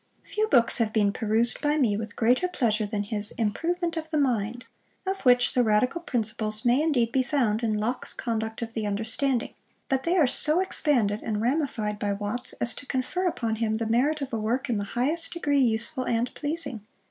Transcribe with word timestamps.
Few 0.23 0.47
books 0.47 0.79
have 0.79 0.91
been 0.91 1.13
perused 1.13 1.61
by 1.61 1.77
me 1.77 1.95
with 1.95 2.15
greater 2.15 2.47
pleasure 2.47 2.87
than 2.87 3.03
his 3.03 3.29
Improvement 3.37 3.95
of 3.95 4.09
the 4.09 4.17
Mind, 4.17 4.65
of 5.05 5.21
which 5.21 5.53
the 5.53 5.61
radical 5.63 6.01
principles 6.01 6.65
may 6.65 6.81
indeed 6.81 7.11
be 7.11 7.21
found 7.21 7.61
in 7.61 7.73
Locke's 7.77 8.11
Conduct 8.11 8.63
of 8.63 8.73
the 8.73 8.87
Understanding, 8.87 9.53
but 9.89 10.01
they 10.01 10.17
are 10.17 10.25
so 10.25 10.59
expanded 10.59 11.21
and 11.21 11.39
ramified 11.39 11.99
by 11.99 12.13
Watts, 12.13 12.53
as 12.53 12.73
to 12.77 12.87
confer 12.87 13.27
upon 13.27 13.57
him 13.57 13.77
the 13.77 13.85
merit 13.85 14.21
of 14.21 14.33
a 14.33 14.39
work 14.39 14.71
in 14.71 14.79
the 14.79 14.85
highest 14.97 15.33
degree 15.33 15.59
useful 15.61 16.05
and 16.07 16.33
pleasing. 16.33 16.81